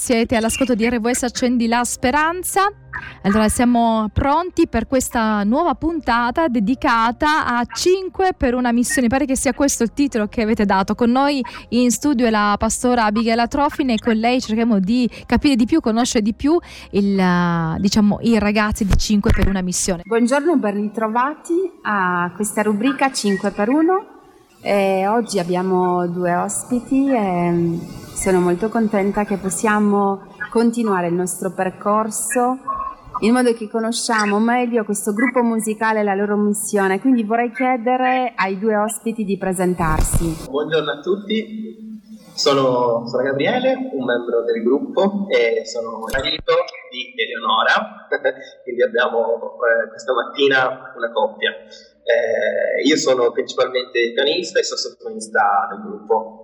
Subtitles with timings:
[0.00, 2.72] siete all'ascolto di RWS Accendi la Speranza.
[3.22, 9.08] Allora siamo pronti per questa nuova puntata dedicata a 5 per una missione.
[9.08, 10.94] Pare che sia questo il titolo che avete dato.
[10.94, 15.54] Con noi in studio è la pastora Abigail Trofine e con lei cerchiamo di capire
[15.54, 16.58] di più, conoscere di più
[16.92, 20.00] il, diciamo, i ragazzi di 5 per una missione.
[20.06, 24.06] Buongiorno ben ritrovati a questa rubrica 5 per 1.
[24.62, 32.58] Eh, oggi abbiamo due ospiti e sono molto contenta che possiamo continuare il nostro percorso
[33.20, 37.00] in modo che conosciamo meglio questo gruppo musicale e la loro missione.
[37.00, 40.36] Quindi vorrei chiedere ai due ospiti di presentarsi.
[40.50, 41.98] Buongiorno a tutti,
[42.34, 46.52] sono, sono Gabriele, un membro del gruppo e sono marito
[46.90, 48.04] di Eleonora,
[48.64, 51.52] quindi abbiamo eh, questa mattina una coppia.
[51.52, 56.39] Eh, io sono principalmente pianista e sassofonista del gruppo.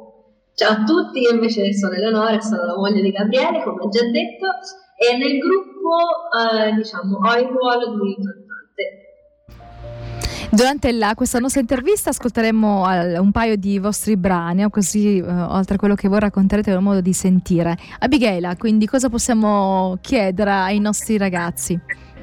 [0.59, 4.47] Ciao a tutti, io invece sono Eleonora, sono la moglie di Gabriele, come già detto,
[4.97, 6.01] e nel gruppo
[6.33, 9.05] eh, diciamo, ho il ruolo di cantante.
[10.51, 15.75] Durante la, questa nostra intervista ascolteremo al, un paio di vostri brani, così uh, oltre
[15.75, 17.77] a quello che voi racconterete un modo di sentire.
[17.99, 21.79] Abigail, quindi cosa possiamo chiedere ai nostri ragazzi?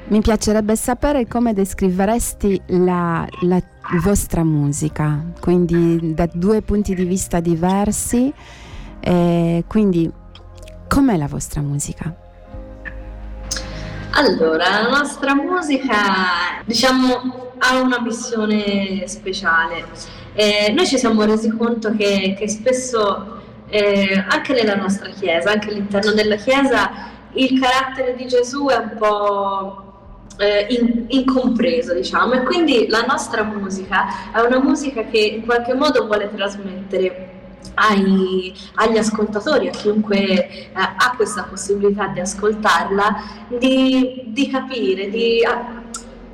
[0.06, 3.62] Mi piacerebbe sapere come descriveresti la, la
[4.02, 8.30] vostra musica, quindi da due punti di vista diversi,
[9.00, 10.10] eh, quindi
[10.88, 12.14] com'è la vostra musica?
[14.10, 15.96] Allora, la nostra musica,
[16.66, 19.86] diciamo, ha una missione speciale.
[20.34, 25.70] Eh, noi ci siamo resi conto che, che spesso, eh, anche nella nostra chiesa, anche
[25.70, 26.90] all'interno della chiesa,
[27.32, 29.83] il carattere di Gesù è un po'
[30.38, 35.74] eh, in, incompreso, diciamo, e quindi la nostra musica è una musica che in qualche
[35.74, 37.30] modo vuole trasmettere
[37.74, 45.44] ai, agli ascoltatori, a chiunque eh, ha questa possibilità di ascoltarla, di, di capire, di
[45.44, 45.82] a,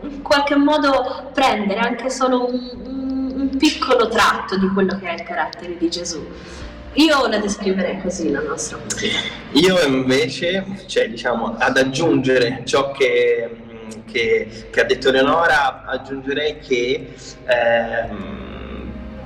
[0.02, 5.22] in qualche modo prendere anche solo un, un, piccolo tratto di quello che è il
[5.22, 6.24] carattere di Gesù.
[6.94, 9.18] Io la descriverei così la nostra musica.
[9.52, 13.48] Io invece, cioè diciamo, ad aggiungere ciò che
[14.11, 17.12] che, che ha detto Eleonora, aggiungerei che
[17.46, 18.40] ehm,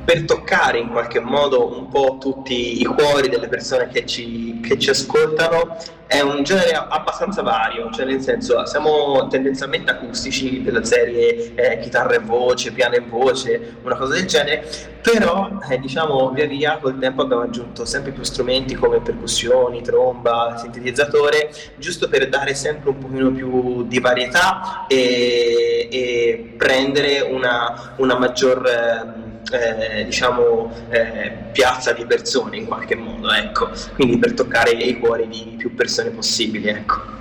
[0.05, 4.79] per toccare in qualche modo un po' tutti i cuori delle persone che ci, che
[4.79, 5.77] ci ascoltano
[6.07, 12.15] è un genere abbastanza vario, cioè nel senso siamo tendenzialmente acustici della serie eh, chitarra
[12.15, 14.67] e voce, piano e voce, una cosa del genere,
[15.01, 20.57] però eh, diciamo via via col tempo abbiamo aggiunto sempre più strumenti come percussioni, tromba,
[20.59, 28.19] sintetizzatore, giusto per dare sempre un pochino più di varietà e, e prendere una, una
[28.19, 28.67] maggior...
[28.67, 33.71] Eh, eh, diciamo, eh, piazza di persone in qualche modo, ecco.
[33.95, 36.69] quindi per toccare i cuori di più persone possibili.
[36.69, 37.13] Ecco.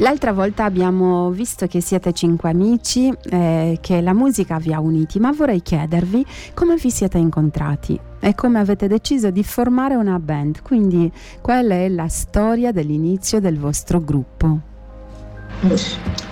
[0.00, 5.18] L'altra volta abbiamo visto che siete cinque amici, eh, che la musica vi ha uniti,
[5.18, 6.24] ma vorrei chiedervi
[6.54, 11.10] come vi siete incontrati e come avete deciso di formare una band, quindi
[11.40, 14.67] qual è la storia dell'inizio del vostro gruppo.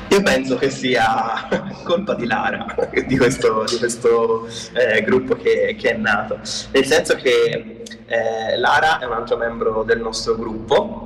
[0.08, 1.48] Io penso che sia
[1.82, 2.64] colpa di Lara,
[3.06, 6.38] di questo, di questo eh, gruppo che, che, è nato,
[6.70, 11.05] nel senso che eh, Lara è un altro membro del nostro gruppo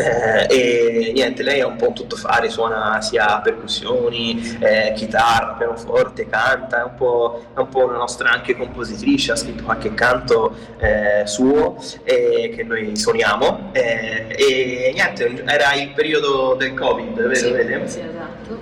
[0.00, 6.26] eh, e niente, lei è un po' un tuttofare, suona sia percussioni, eh, chitarra, pianoforte,
[6.28, 10.54] canta, è un, po', è un po' una nostra anche compositrice, ha scritto qualche canto
[10.78, 17.34] eh, suo che noi suoniamo eh, e niente, era il periodo del Covid, vero?
[17.34, 17.88] Sì, vede?
[17.88, 18.58] sì esatto.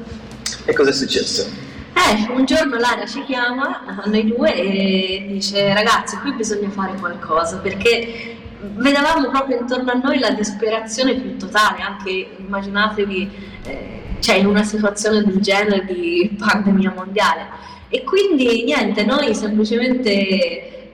[0.65, 1.67] E cosa è successo?
[1.95, 7.59] Eh, un giorno Lara ci chiama noi due e dice ragazzi qui bisogna fare qualcosa
[7.59, 13.31] perché vedevamo proprio intorno a noi la disperazione più totale, anche immaginatevi
[13.65, 17.47] eh, cioè in una situazione del genere di pandemia mondiale.
[17.89, 20.91] E quindi niente, noi semplicemente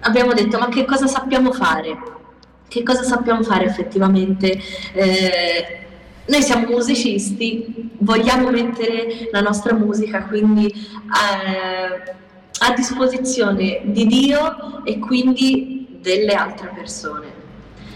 [0.00, 1.98] abbiamo detto ma che cosa sappiamo fare?
[2.68, 4.60] Che cosa sappiamo fare effettivamente?
[4.92, 5.78] Eh,
[6.26, 12.18] noi siamo musicisti, vogliamo mettere la nostra musica quindi eh,
[12.62, 17.48] a disposizione di Dio e quindi delle altre persone.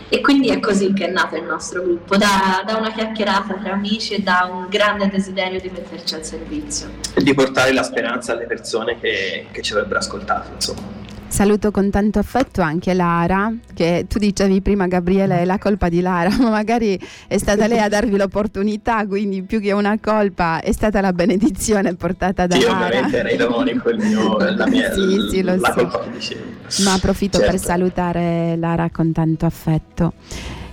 [0.09, 3.73] E quindi è così che è nato il nostro gruppo, da, da, una chiacchierata tra
[3.73, 6.89] amici e da un grande desiderio di metterci al servizio.
[7.15, 11.04] E di portare la speranza alle persone che, che ci avrebbero ascoltato, insomma.
[11.35, 16.01] Saluto con tanto affetto anche Lara, che tu dicevi prima Gabriele è la colpa di
[16.01, 16.97] Lara, ma magari
[17.27, 21.97] è stata lei a darvi l'opportunità, quindi più che una colpa è stata la benedizione
[21.97, 22.79] portata da sì, Lara.
[22.79, 25.75] Sì, ovviamente era ironico il mio, la mia sì, sì, lo la so.
[25.75, 26.43] colpa che dicevi.
[26.85, 27.51] Ma approfitto certo.
[27.51, 30.13] per salutare Lara con tanto affetto.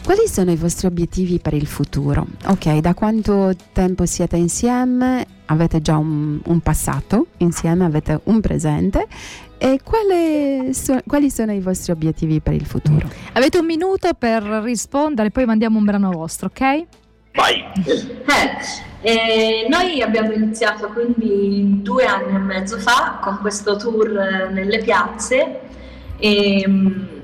[0.04, 2.28] Quali sono i vostri obiettivi per il futuro?
[2.46, 5.26] Ok, da quanto tempo siete insieme?
[5.46, 9.08] Avete già un, un passato insieme, avete un presente
[9.64, 13.08] e so, quali sono i vostri obiettivi per il futuro?
[13.34, 16.86] Avete un minuto per rispondere, poi mandiamo un brano vostro, ok?
[17.34, 17.64] Vai!
[17.86, 24.10] Eh, eh, noi abbiamo iniziato quindi due anni e mezzo fa con questo tour
[24.52, 25.60] nelle piazze
[26.18, 27.21] e, ehm,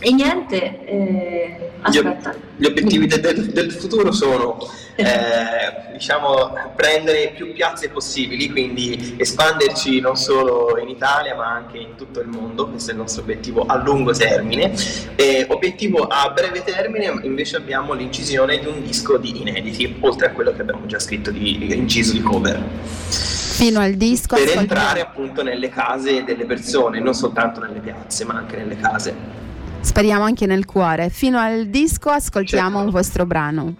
[0.00, 2.34] e niente, eh, aspetta.
[2.56, 4.58] Gli, obiettivi del, del, del futuro sono
[4.94, 11.94] eh, diciamo, prendere più piazze possibili, quindi espanderci non solo in Italia ma anche in
[11.96, 14.72] tutto il mondo, questo è il nostro obiettivo a lungo termine.
[15.14, 20.30] E obiettivo a breve termine invece abbiamo l'incisione di un disco di inediti, oltre a
[20.30, 22.60] quello che abbiamo già scritto di, inciso di cover.
[23.08, 24.36] Fino al disco.
[24.36, 29.46] Per entrare appunto nelle case delle persone, non soltanto nelle piazze ma anche nelle case.
[29.80, 31.10] Speriamo anche nel cuore.
[31.10, 32.84] Fino al disco ascoltiamo certo.
[32.84, 33.74] un vostro brano.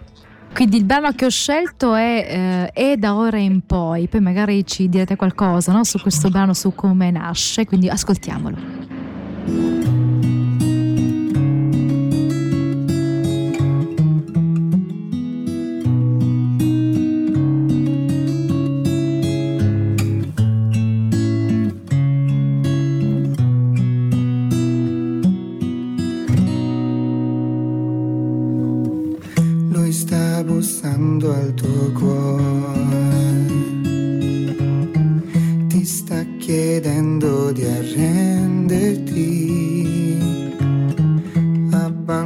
[0.53, 4.65] Quindi il brano che ho scelto è, eh, è, da ora in poi, poi magari
[4.65, 5.83] ci direte qualcosa no?
[5.83, 9.78] su questo brano, su come nasce, quindi ascoltiamolo.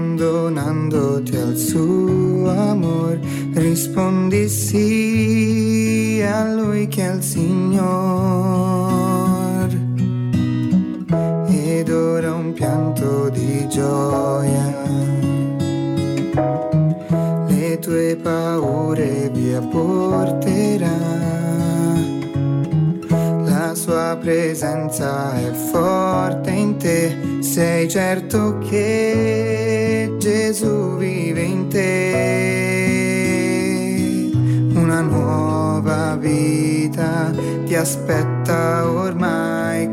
[0.04, 3.18] abbandonandoti al suo amor,
[3.54, 8.52] rispondi sì a lui che al Signor.
[11.48, 14.82] Ed ora un pianto di gioia,
[17.48, 21.22] le tue paure via porterà
[23.76, 29.63] sua presenza è forte in te, sei certo che
[30.24, 31.82] Gesù vive in te.
[34.74, 37.30] Una nuova vita
[37.66, 39.90] ti aspetta ormai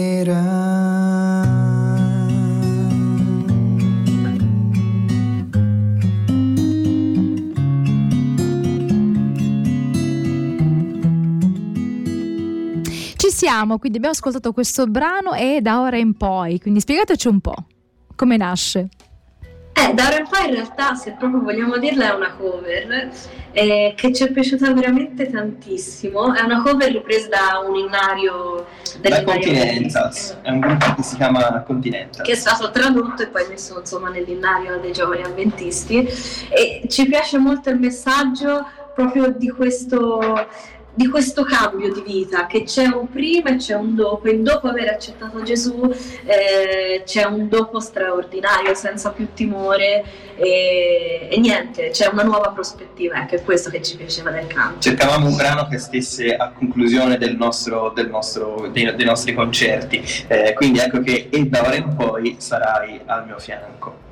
[13.37, 17.67] siamo, quindi abbiamo ascoltato questo brano e da ora in poi, quindi spiegateci un po'
[18.15, 18.89] come nasce.
[19.87, 23.11] Eh, da ora in poi in realtà, se proprio vogliamo dirla, è una cover
[23.53, 26.35] eh, che ci è piaciuta veramente tantissimo.
[26.35, 28.67] È una cover ripresa da un innario
[29.01, 32.25] da Continentals, è un gruppo che si chiama Continental.
[32.25, 36.07] Che è stato tradotto e poi messo insomma nell'innario dei giovani avventisti.
[36.49, 40.49] E ci piace molto il messaggio proprio di questo
[40.97, 44.67] di questo cambio di vita, che c'è un prima e c'è un dopo, e dopo
[44.67, 50.03] aver accettato Gesù eh, c'è un dopo straordinario, senza più timore
[50.37, 54.81] e, e, niente, c'è una nuova prospettiva, ecco, è questo che ci piaceva del canto.
[54.81, 60.03] Cercavamo un brano che stesse a conclusione del nostro, del nostro, dei, dei, nostri concerti,
[60.29, 64.06] eh, quindi ecco che e da ora in poi sarai al mio fianco.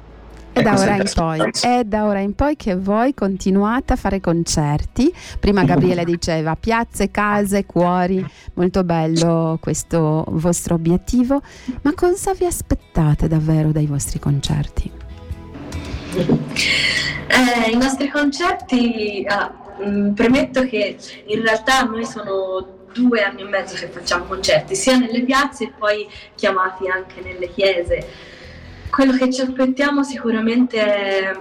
[0.55, 4.21] È da, ora in poi, è da ora in poi che voi continuate a fare
[4.21, 5.13] concerti.
[5.41, 11.43] Prima Gabriele diceva piazze, case, cuori, molto bello questo vostro obiettivo.
[11.83, 14.93] Ma cosa vi aspettate davvero dai vostri concerti?
[16.15, 20.97] Eh, I nostri concerti, ah, mh, mm, premetto che
[21.27, 25.73] in realtà noi sono due anni e mezzo che facciamo concerti, sia nelle piazze e
[25.77, 28.33] poi chiamati anche nelle chiese
[28.95, 31.37] quello che ci aspettiamo sicuramente è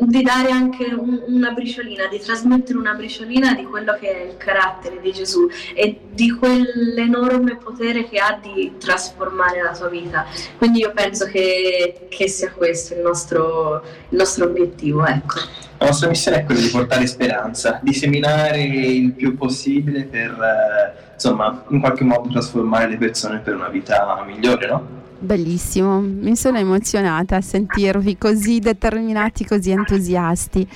[0.00, 4.36] di dare anche un, una briciolina, di trasmettere una briciolina di quello che è il
[4.36, 10.26] carattere di Gesù e di quell'enorme potere che ha di trasformare la tua vita.
[10.58, 15.06] Quindi io penso che, che sia questo il nostro, il nostro obiettivo.
[15.06, 15.40] Ecco.
[15.78, 21.11] La nostra missione è quella di portare speranza, di seminare il più possibile per, eh,
[21.22, 25.00] insomma, in qualche modo trasformare le persone per una vita migliore, no?
[25.20, 30.68] Bellissimo, mi sono emozionata a sentirvi così determinati, così entusiasti.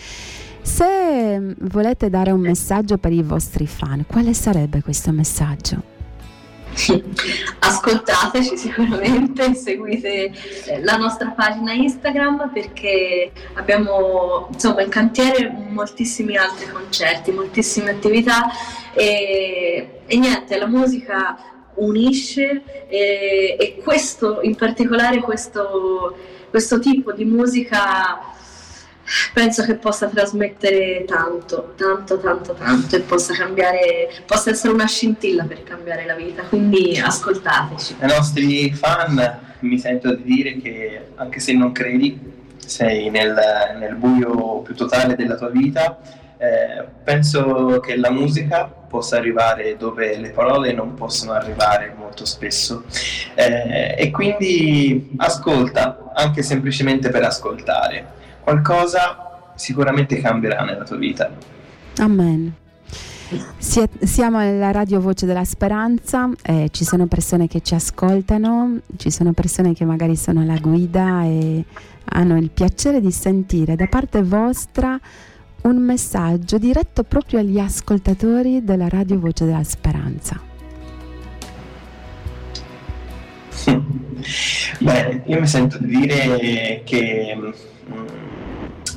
[0.63, 5.95] Se volete dare un messaggio per i vostri fan, quale sarebbe questo messaggio?
[7.59, 10.31] Ascoltateci sicuramente, seguite
[10.67, 18.51] eh, la nostra pagina Instagram perché abbiamo insomma in cantiere moltissimi altri concerti, moltissime attività
[18.93, 21.39] e, e niente, la musica
[21.77, 26.17] unisce e, e questo, in particolare questo,
[26.51, 28.35] questo tipo di musica
[29.33, 35.45] penso che possa trasmettere tanto, tanto, tanto, tanto e possa cambiare, possa essere una scintilla
[35.45, 37.97] per cambiare la vita, quindi ascoltateci.
[38.01, 42.19] Ai nostri fan mi sento di dire che anche se non credi,
[42.57, 43.35] sei nel,
[43.79, 45.99] nel buio più totale della tua vita,
[46.39, 52.85] eh, penso che la musica possa arrivare dove le parole non possono arrivare molto spesso.
[53.35, 58.15] Eh, e quindi ascolta anche semplicemente per ascoltare
[58.47, 61.29] qualcosa sicuramente cambierà nella tua vita.
[61.99, 62.55] Amen.
[63.59, 69.33] Siamo alla radio Voce della Speranza, eh, ci sono persone che ci ascoltano, ci sono
[69.33, 71.65] persone che magari sono alla guida e
[72.05, 74.97] hanno il piacere di sentire da parte vostra
[75.63, 80.41] un messaggio diretto proprio agli ascoltatori della Radio Voce della Speranza.
[84.79, 87.37] Beh, io mi sento di dire che,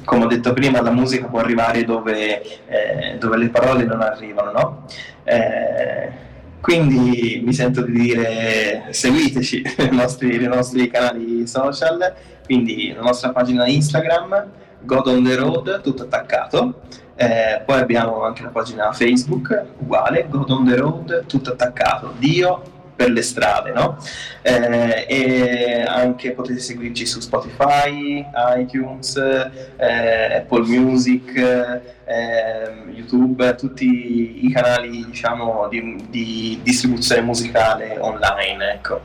[0.04, 4.52] come ho detto prima, la musica può arrivare dove, eh, dove le parole non arrivano,
[4.52, 4.86] no?
[5.24, 6.28] Eh,
[6.60, 13.30] quindi mi sento di dire seguiteci nei nostri, nei nostri canali social, quindi la nostra
[13.32, 14.48] pagina Instagram,
[14.82, 16.82] God on the Road, tutto attaccato.
[17.16, 22.14] Eh, poi abbiamo anche la pagina Facebook, uguale, God on the Road, tutto attaccato.
[22.18, 22.62] Dio
[23.00, 23.98] per le strade, no?
[24.42, 28.26] Eh, e anche potete seguirci su Spotify,
[28.58, 38.74] iTunes, eh, Apple Music, eh, YouTube, tutti i canali diciamo di, di distribuzione musicale online,
[38.74, 39.00] ecco.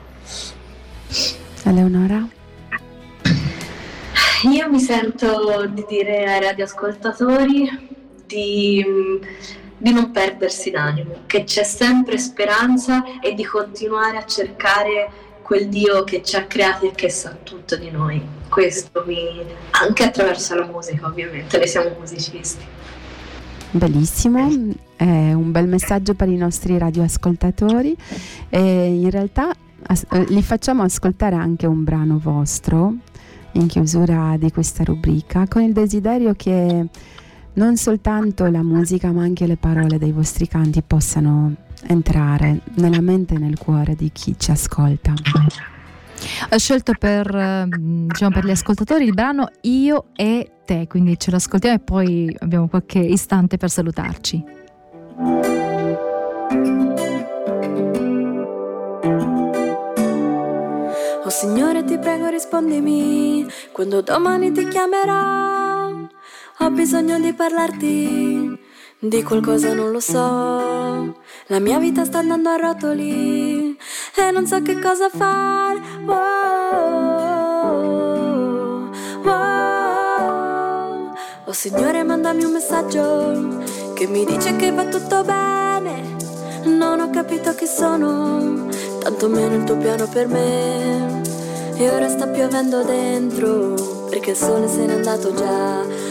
[1.62, 2.28] Eleonora?
[4.50, 7.92] Io mi sento di dire ai radioascoltatori
[8.26, 8.84] di,
[9.84, 15.10] di non perdersi d'animo, che c'è sempre speranza e di continuare a cercare
[15.42, 18.18] quel Dio che ci ha creati e che sa tutto di noi.
[18.48, 19.44] Questo mi...
[19.72, 22.64] anche attraverso la musica ovviamente, noi siamo musicisti.
[23.72, 24.48] Bellissimo,
[24.96, 27.94] è un bel messaggio per i nostri radioascoltatori
[28.48, 32.94] e in realtà as- li facciamo ascoltare anche un brano vostro
[33.52, 36.86] in chiusura di questa rubrica con il desiderio che
[37.54, 41.54] non soltanto la musica ma anche le parole dei vostri canti possano
[41.86, 45.12] entrare nella mente e nel cuore di chi ci ascolta.
[46.50, 51.30] Ho scelto per, ehm, diciamo, per gli ascoltatori il brano Io e te, quindi ce
[51.30, 54.44] lo ascoltiamo e poi abbiamo qualche istante per salutarci.
[61.26, 65.63] Oh Signore ti prego rispondimi quando domani ti chiamerò.
[66.64, 68.58] Ho bisogno di parlarti
[68.98, 71.14] di qualcosa non lo so.
[71.48, 73.76] La mia vita sta andando a rotoli
[74.16, 75.78] e non so che cosa fare.
[76.06, 76.22] Wow,
[79.24, 81.12] wow.
[81.44, 86.16] Oh Signore, mandami un messaggio che mi dice che va tutto bene.
[86.64, 88.68] Non ho capito chi sono,
[89.00, 91.20] tanto meno il tuo piano per me.
[91.76, 96.04] E ora sta piovendo dentro, perché il sole se n'è andato già.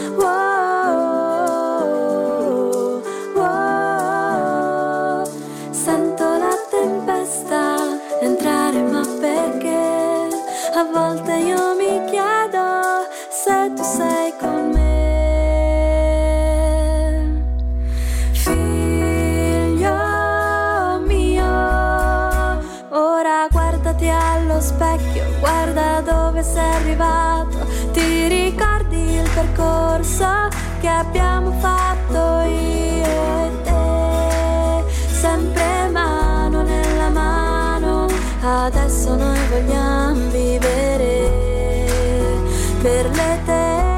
[25.40, 27.33] Guarda dove sei arrivato.
[29.34, 30.48] Percorso
[30.80, 34.84] che abbiamo fatto io e te?
[35.10, 38.06] Sempre mano nella mano,
[38.40, 40.30] adesso noi vogliamo
[42.80, 43.90] per l'eternità.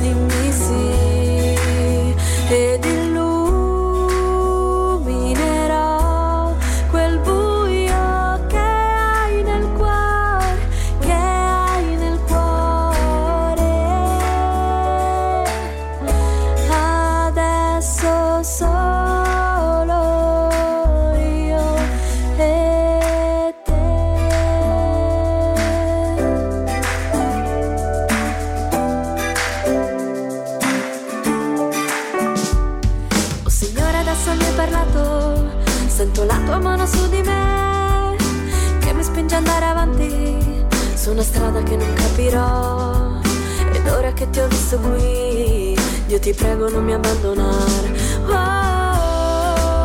[0.00, 2.14] Dimmi sì
[41.94, 43.20] capirò.
[43.72, 45.76] Ed ora che ti ho visto qui,
[46.06, 47.92] Dio ti prego non mi abbandonare.
[48.26, 48.32] Oh,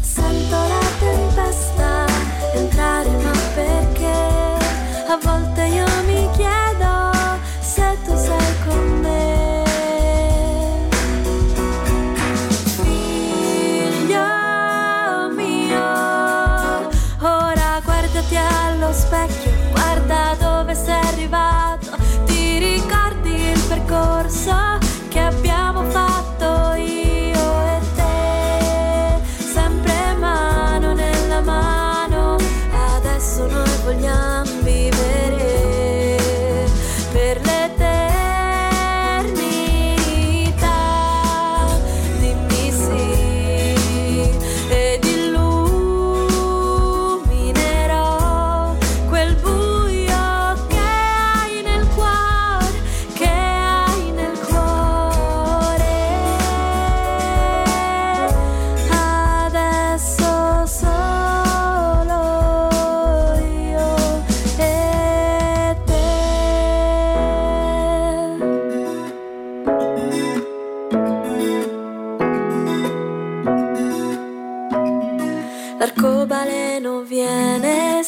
[0.00, 2.06] Sento la tempesta
[2.54, 4.12] entrare, ma perché?
[5.08, 5.53] A volte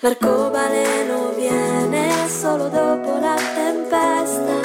[0.00, 4.60] L'arcobaleno viene solo dopo la tempesta,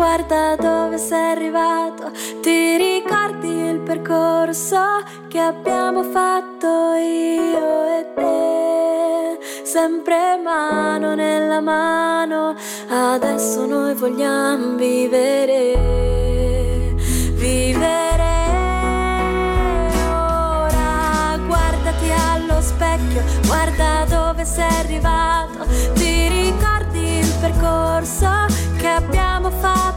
[0.00, 2.10] guarda dove sei arrivato,
[2.40, 4.80] ti ricordi il percorso
[5.28, 12.54] che abbiamo fatto io e te, sempre mano nella mano,
[12.88, 15.74] adesso noi vogliamo vivere,
[17.34, 18.38] vivere.
[20.08, 28.46] Ora, guardati allo specchio, guarda dove sei arrivato, ti ricordi il percorso
[28.78, 29.89] che abbiamo fatto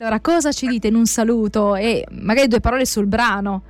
[0.00, 3.62] Allora, cosa ci dite in un saluto e magari due parole sul brano?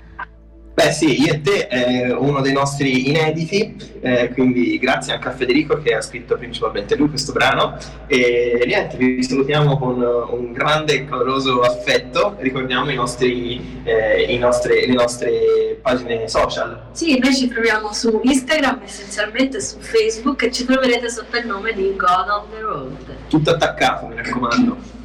[0.73, 5.33] Beh sì, io e te è uno dei nostri inediti, eh, quindi grazie anche a
[5.33, 10.95] Federico che ha scritto principalmente lui questo brano e niente, vi salutiamo con un grande
[10.95, 16.91] e caloroso affetto, ricordiamo i nostri, eh, i nostre, le nostre pagine social.
[16.93, 21.73] Sì, noi ci troviamo su Instagram, essenzialmente su Facebook e ci troverete sotto il nome
[21.73, 23.17] di God on the Road.
[23.27, 25.00] Tutto attaccato, mi raccomando.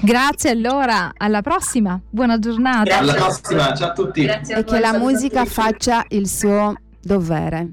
[0.00, 2.98] Grazie allora, alla prossima, buona giornata.
[2.98, 4.22] Alla prossima, ciao a tutti.
[4.22, 7.72] Grazie a E voi, che la musica faccia il suo dovere.